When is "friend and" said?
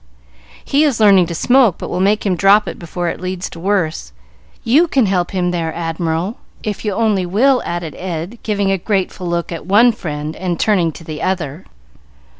9.91-10.59